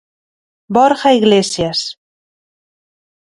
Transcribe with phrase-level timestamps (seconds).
[0.77, 1.79] Borja Iglesias.